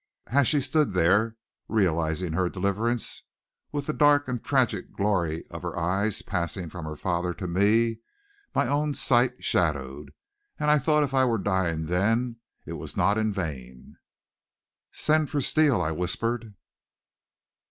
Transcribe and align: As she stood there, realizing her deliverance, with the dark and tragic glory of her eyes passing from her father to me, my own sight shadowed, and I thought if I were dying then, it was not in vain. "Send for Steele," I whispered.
As 0.31 0.47
she 0.47 0.61
stood 0.61 0.93
there, 0.93 1.37
realizing 1.67 2.33
her 2.33 2.49
deliverance, 2.49 3.21
with 3.71 3.85
the 3.85 3.93
dark 3.93 4.27
and 4.27 4.43
tragic 4.43 4.91
glory 4.93 5.45
of 5.51 5.61
her 5.61 5.77
eyes 5.77 6.23
passing 6.23 6.69
from 6.69 6.85
her 6.85 6.95
father 6.95 7.35
to 7.35 7.47
me, 7.47 7.99
my 8.55 8.65
own 8.67 8.95
sight 8.95 9.43
shadowed, 9.43 10.11
and 10.59 10.71
I 10.71 10.79
thought 10.79 11.03
if 11.03 11.13
I 11.13 11.25
were 11.25 11.37
dying 11.37 11.85
then, 11.85 12.37
it 12.65 12.73
was 12.73 12.97
not 12.97 13.19
in 13.19 13.31
vain. 13.31 13.97
"Send 14.91 15.29
for 15.29 15.39
Steele," 15.39 15.79
I 15.83 15.91
whispered. 15.91 16.55